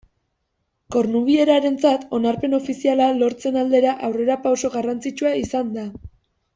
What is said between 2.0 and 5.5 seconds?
onarpen ofiziala lortze aldera aurrerapauso garrantzitsua